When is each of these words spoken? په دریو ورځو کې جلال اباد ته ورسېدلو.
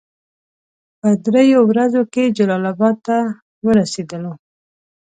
په 0.99 1.09
دریو 1.23 1.59
ورځو 1.71 2.01
کې 2.13 2.23
جلال 2.37 2.63
اباد 2.71 2.95
ته 3.07 3.17
ورسېدلو. 3.65 4.33